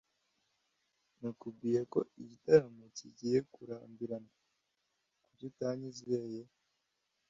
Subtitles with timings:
[1.19, 4.31] Nakubwiye ko igitaramo kigiye kurambirana.
[5.23, 6.41] Kuki utanyizeye?